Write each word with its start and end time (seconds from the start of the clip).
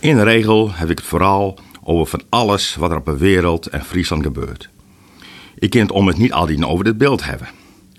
In 0.00 0.16
de 0.16 0.22
regel 0.22 0.72
heb 0.72 0.90
ik 0.90 0.98
het 0.98 1.06
vooral 1.06 1.58
over 1.82 2.06
van 2.06 2.22
alles 2.28 2.74
wat 2.74 2.90
er 2.90 2.96
op 2.96 3.04
de 3.04 3.16
wereld 3.16 3.66
en 3.66 3.84
Friesland 3.84 4.22
gebeurt. 4.22 4.68
Ik 5.58 5.70
kan 5.70 5.80
het 5.80 5.92
om 5.92 6.06
het 6.06 6.18
niet 6.18 6.32
altijd 6.32 6.64
over 6.64 6.84
dit 6.84 6.98
beeld 6.98 7.24
hebben. 7.24 7.48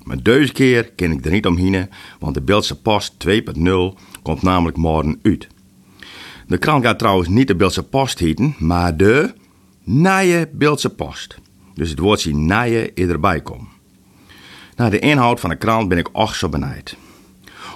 Maar 0.04 0.24
deze 0.24 0.54
keer 0.54 0.92
ken 0.92 1.12
ik 1.12 1.26
er 1.26 1.32
niet 1.32 1.46
omheen, 1.46 1.90
want 2.20 2.34
de 2.34 2.42
Beeldse 2.42 2.82
Post 2.82 3.14
2.0 3.28 3.34
komt 4.22 4.42
namelijk 4.42 4.78
morgen 4.78 5.20
uit. 5.22 5.48
De 6.48 6.58
krant 6.58 6.86
gaat 6.86 7.00
trouwens 7.00 7.30
niet 7.30 7.48
de 7.48 7.56
Beeldse 7.56 7.84
Post 7.84 8.20
heten, 8.20 8.56
maar 8.58 8.98
de 8.98 9.34
Nije 9.84 10.50
Beeldse 10.52 10.90
Post. 10.90 11.38
Dus 11.74 11.90
het 11.90 12.00
woordje 12.00 12.36
nije 12.36 12.94
erbij 12.94 13.42
komt. 13.42 13.68
Naar 14.76 14.92
de 14.92 15.00
inhoud 15.00 15.40
van 15.40 15.50
de 15.50 15.56
krant 15.56 15.90
ben 15.90 15.98
ik 15.98 16.10
ook 16.12 16.36
zo 16.36 16.50
benijd. 16.50 16.98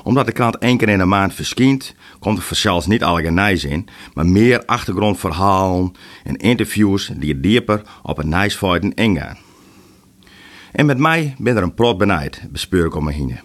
Omdat 0.04 0.26
de 0.26 0.32
krant 0.32 0.58
één 0.58 0.78
keer 0.78 0.90
in 0.90 0.98
de 0.98 1.06
maand 1.06 1.34
verschijnt, 1.34 1.96
komt 2.20 2.50
er 2.50 2.56
zelfs 2.56 2.88
niet 2.88 3.04
alle 3.04 3.32
nijs 3.32 3.64
in, 3.64 3.88
maar 4.14 4.26
meer 4.26 4.66
achtergrondverhalen 4.66 5.92
en 6.24 6.36
interviews 6.36 7.12
die 7.16 7.40
dieper 7.40 7.82
op 8.02 8.18
het 8.18 8.28
nijsfeiten 8.28 8.94
ingaan. 8.94 9.38
En 10.72 10.86
met 10.86 10.98
mij 10.98 11.36
ben 11.38 11.58
er 11.58 11.64
een 11.64 11.74
prot 11.74 11.98
benijd, 11.98 12.42
bespeur 12.50 12.86
ik 12.86 12.96
om 12.96 13.04
me. 13.04 13.36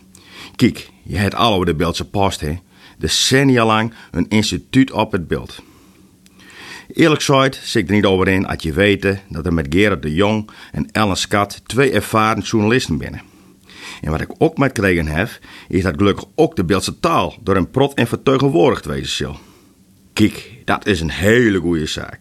Kijk, 0.56 0.90
je 1.02 1.16
hebt 1.16 1.34
al 1.34 1.52
over 1.52 1.66
de 1.66 1.74
Beeldse 1.74 2.08
Post, 2.08 2.40
hè. 2.40 2.58
Decennia 2.98 3.64
lang 3.64 3.92
een 4.10 4.28
instituut 4.28 4.92
op 4.92 5.12
het 5.12 5.28
beeld. 5.28 5.62
Eerlijk 6.92 7.22
gezegd 7.22 7.60
zit 7.62 7.82
ik 7.82 7.88
er 7.88 7.94
niet 7.94 8.04
over 8.04 8.28
in 8.28 8.46
als 8.46 8.62
je 8.62 8.72
weet 8.72 9.20
dat 9.28 9.46
er 9.46 9.52
met 9.52 9.66
Gerard 9.70 10.02
de 10.02 10.14
Jong 10.14 10.50
en 10.72 10.90
Ellen 10.92 11.16
Skat 11.16 11.60
twee 11.66 11.92
ervaren 11.92 12.42
journalisten 12.42 12.98
binnen. 12.98 13.20
En 14.00 14.10
wat 14.10 14.20
ik 14.20 14.34
ook 14.38 14.58
met 14.58 14.70
gekregen 14.74 15.06
heb, 15.06 15.38
is 15.68 15.82
dat 15.82 15.94
gelukkig 15.96 16.24
ook 16.34 16.56
de 16.56 16.64
Beeldse 16.64 17.00
taal 17.00 17.34
door 17.40 17.56
een 17.56 17.70
prot 17.70 17.94
en 17.94 18.06
vertegenwoordigd 18.06 18.84
wezen 18.84 19.16
zal. 19.16 19.38
Kijk, 20.12 20.50
dat 20.64 20.86
is 20.86 21.00
een 21.00 21.10
hele 21.10 21.58
goede 21.58 21.86
zaak. 21.86 22.18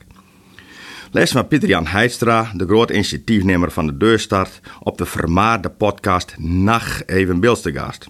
Les 1.12 1.32
van 1.32 1.48
Pieter-Jan 1.48 1.88
Heidstra, 1.88 2.52
de 2.56 2.66
groot 2.66 2.90
initiatiefnemer 2.90 3.72
van 3.72 3.88
de 3.88 3.98
Deurstart, 3.98 4.60
op 4.80 4.98
de 4.98 5.06
vermaarde 5.06 5.70
podcast 5.70 6.36
Nacht 6.38 7.10
Even 7.10 7.40
Beeldstegaast. 7.40 8.08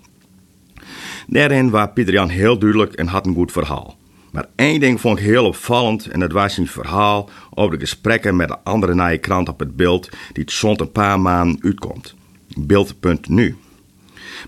Daarin 1.27 1.69
was 1.69 1.87
Pieter-Jan 1.93 2.29
heel 2.29 2.59
duidelijk 2.59 2.93
en 2.93 3.07
had 3.07 3.25
een 3.25 3.33
goed 3.33 3.51
verhaal. 3.51 3.97
Maar 4.31 4.45
één 4.55 4.79
ding 4.79 5.01
vond 5.01 5.19
ik 5.19 5.25
heel 5.25 5.45
opvallend 5.45 6.07
en 6.07 6.19
dat 6.19 6.31
was 6.31 6.53
zijn 6.53 6.67
verhaal 6.67 7.29
over 7.53 7.71
de 7.71 7.85
gesprekken 7.85 8.35
met 8.35 8.47
de 8.47 8.57
andere 8.63 8.93
nieuwe 8.93 9.17
krant 9.17 9.49
op 9.49 9.59
het 9.59 9.75
beeld 9.75 10.09
die 10.09 10.43
het 10.43 10.51
zond 10.51 10.81
een 10.81 10.91
paar 10.91 11.19
maanden 11.19 11.63
uitkomt. 11.63 12.15
Beeld.nu. 12.55 13.55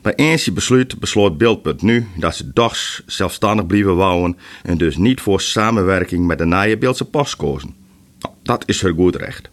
Bij 0.01 0.15
eens 0.15 0.53
besluit 0.53 0.99
besloot 0.99 1.37
Beeld.nu 1.37 2.07
dat 2.17 2.35
ze 2.35 2.53
dags 2.53 3.03
zelfstandig 3.05 3.67
blijven 3.67 3.95
wonen 3.95 4.37
en 4.63 4.77
dus 4.77 4.97
niet 4.97 5.21
voor 5.21 5.41
samenwerking 5.41 6.27
met 6.27 6.37
de 6.37 6.45
nieuwe 6.45 6.77
Beeldse 6.77 7.05
post 7.05 7.35
kozen. 7.35 7.75
Nou, 8.19 8.35
dat 8.43 8.63
is 8.65 8.81
her 8.81 8.93
goed 8.93 9.15
recht. 9.15 9.49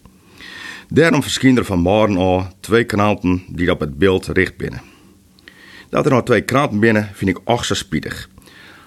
Daarom 0.89 1.21
verschijnen 1.21 1.59
er 1.59 1.65
vanmorgen 1.65 2.17
al 2.17 2.47
twee 2.59 2.83
kranten 2.83 3.43
die 3.47 3.71
op 3.71 3.79
het 3.79 3.97
beeld 3.97 4.27
richt 4.27 4.57
binnen. 4.57 4.81
Dat 5.89 6.05
er 6.05 6.11
nou 6.11 6.23
twee 6.23 6.41
kranten 6.41 6.79
binnen 6.79 7.09
vind 7.13 7.29
ik 7.29 7.39
ook 7.43 7.65
zo. 7.65 7.75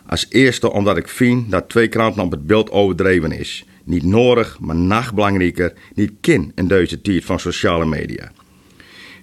Als 0.06 0.26
eerste 0.28 0.72
omdat 0.72 0.96
ik 0.96 1.08
vind 1.08 1.50
dat 1.50 1.68
twee 1.68 1.88
kranten 1.88 2.22
op 2.22 2.30
het 2.30 2.46
beeld 2.46 2.70
overdreven 2.70 3.32
is. 3.32 3.64
Niet 3.84 4.04
nodig, 4.04 4.58
maar 4.60 4.76
nachtbelangrijker, 4.76 5.72
niet 5.94 6.12
kin 6.20 6.52
in 6.54 6.68
deze 6.68 7.00
tijd 7.00 7.24
van 7.24 7.40
sociale 7.40 7.86
media. 7.86 8.32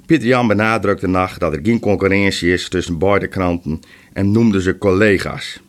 Pieter 0.07 0.27
Jan 0.27 0.47
benadrukte 0.47 1.07
nacht 1.07 1.39
dat 1.39 1.53
er 1.53 1.59
geen 1.63 1.79
concurrentie 1.79 2.53
is 2.53 2.69
tussen 2.69 2.97
beide 2.97 3.27
kranten 3.27 3.79
en 4.13 4.31
noemde 4.31 4.61
ze 4.61 4.77
collega's. 4.77 5.59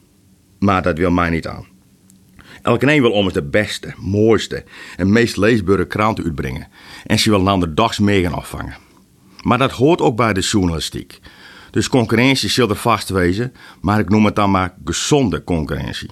Maar 0.59 0.83
dat 0.83 0.99
wil 0.99 1.11
mij 1.11 1.31
niet 1.31 1.47
aan. 1.47 1.67
Elke 2.63 2.93
een 2.93 3.01
wil 3.01 3.11
om 3.11 3.25
het 3.25 3.35
de 3.35 3.43
beste, 3.43 3.95
mooiste 3.97 4.65
en 4.97 5.13
meest 5.13 5.37
leesbare 5.37 5.87
krant 5.87 6.25
uitbrengen. 6.25 6.69
En 7.07 7.19
ze 7.19 7.31
wil 7.31 7.41
een 7.41 7.49
ander 7.49 7.75
dags 7.75 7.99
mee 7.99 8.23
gaan 8.23 8.35
afvangen. 8.35 8.77
Maar 9.43 9.59
dat 9.59 9.71
hoort 9.71 10.01
ook 10.01 10.17
bij 10.17 10.33
de 10.33 10.41
journalistiek. 10.41 11.21
Dus 11.71 11.89
concurrentie 11.89 12.49
zal 12.49 12.69
er 12.69 12.77
vast 12.77 13.09
wezen, 13.09 13.53
maar 13.81 13.99
ik 13.99 14.09
noem 14.09 14.25
het 14.25 14.37
dan 14.37 14.51
maar 14.51 14.75
gezonde 14.85 15.45
concurrentie. 15.45 16.11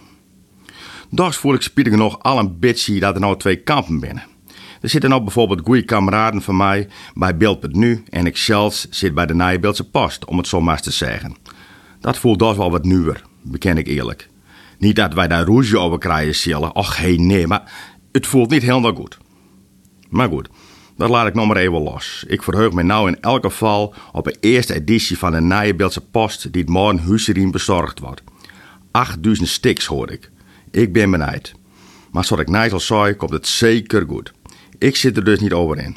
Dags 1.10 1.36
voel 1.36 1.54
ik 1.54 1.62
spietig 1.62 1.92
nog 1.92 2.22
al 2.22 2.38
een 2.38 2.58
beetje 2.58 3.00
dat 3.00 3.14
er 3.14 3.20
nou 3.20 3.36
twee 3.38 3.56
kampen 3.56 4.00
binnen. 4.00 4.35
Er 4.80 4.88
zitten 4.88 5.10
nou 5.10 5.22
bijvoorbeeld 5.22 5.60
goede 5.64 5.84
kameraden 5.84 6.42
van 6.42 6.56
mij 6.56 6.88
bij 7.14 7.36
Beeld.nu 7.36 8.02
en 8.10 8.26
ik 8.26 8.36
zelfs 8.36 8.86
zit 8.90 9.14
bij 9.14 9.26
de 9.26 9.34
Nijenbeeldse 9.34 9.90
Post, 9.90 10.24
om 10.24 10.36
het 10.36 10.48
zo 10.48 10.60
maar 10.60 10.80
te 10.80 10.90
zeggen. 10.90 11.36
Dat 12.00 12.18
voelt 12.18 12.38
dus 12.38 12.56
wel 12.56 12.70
wat 12.70 12.84
nieuwer, 12.84 13.22
beken 13.42 13.76
ik 13.76 13.86
eerlijk. 13.86 14.28
Niet 14.78 14.96
dat 14.96 15.14
wij 15.14 15.28
daar 15.28 15.44
roesje 15.44 15.78
over 15.78 15.98
krijgen 15.98 16.34
zullen, 16.34 16.74
och 16.74 16.96
hey 16.96 17.16
nee, 17.16 17.46
maar 17.46 17.72
het 18.12 18.26
voelt 18.26 18.50
niet 18.50 18.62
helemaal 18.62 18.94
goed. 18.94 19.18
Maar 20.08 20.28
goed, 20.28 20.48
dat 20.96 21.08
laat 21.08 21.26
ik 21.26 21.34
nog 21.34 21.46
maar 21.46 21.56
even 21.56 21.82
los. 21.82 22.24
Ik 22.28 22.42
verheug 22.42 22.72
me 22.72 22.82
nou 22.82 23.08
in 23.08 23.20
elk 23.20 23.44
geval 23.44 23.94
op 24.12 24.24
de 24.24 24.36
eerste 24.40 24.74
editie 24.74 25.18
van 25.18 25.32
de 25.32 25.40
Nijenbeeldse 25.40 26.00
Post 26.00 26.52
die 26.52 26.62
het 26.62 26.70
morgen 26.70 26.98
huisriem 26.98 27.50
bezorgd 27.50 28.00
wordt. 28.00 28.22
8000 28.90 29.48
stiks 29.48 29.86
hoor 29.86 30.10
ik. 30.10 30.30
Ik 30.70 30.92
ben 30.92 31.10
benijd. 31.10 31.54
Maar 32.10 32.24
zoals 32.24 32.42
ik 32.42 32.48
net 32.48 32.72
al 32.72 32.80
zei, 32.80 33.14
komt 33.14 33.30
het 33.30 33.46
zeker 33.46 34.04
goed. 34.08 34.32
Ik 34.78 34.96
zit 34.96 35.16
er 35.16 35.24
dus 35.24 35.40
niet 35.40 35.52
over 35.52 35.78
in. 35.78 35.96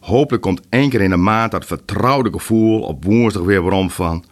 Hopelijk 0.00 0.42
komt 0.42 0.60
één 0.68 0.90
keer 0.90 1.00
in 1.00 1.10
de 1.10 1.16
maand 1.16 1.50
dat 1.50 1.66
vertrouwde 1.66 2.32
gevoel 2.32 2.80
op 2.80 3.04
woensdag 3.04 3.42
weer 3.42 3.62
waarom 3.62 3.90
van... 3.90 4.24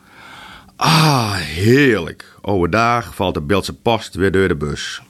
Ah, 0.76 1.34
heerlijk. 1.34 2.36
Overdag 2.42 3.14
valt 3.14 3.34
de 3.34 3.40
Beeldse 3.40 3.74
post 3.74 4.14
weer 4.14 4.32
door 4.32 4.48
de 4.48 4.56
bus. 4.56 5.02